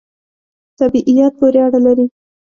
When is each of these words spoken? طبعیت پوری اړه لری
طبعیت 0.79 1.31
پوری 1.39 1.59
اړه 1.65 1.79
لری 1.85 2.05